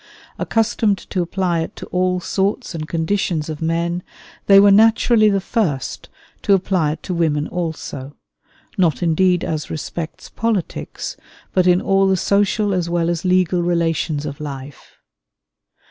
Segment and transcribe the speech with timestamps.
[0.39, 4.01] Accustomed to apply it to all sorts and conditions of men,
[4.47, 6.09] they were naturally the first
[6.41, 8.15] to apply it to women also;
[8.79, 11.17] not indeed as respects politics,
[11.53, 14.93] but in all the social as well as legal relations of life.